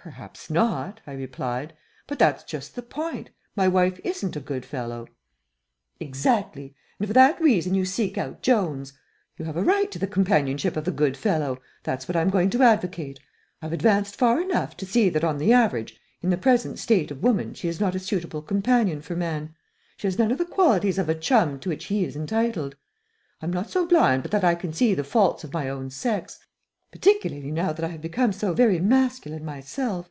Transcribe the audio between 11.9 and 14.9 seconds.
what I'm going to advocate. I've advanced far enough to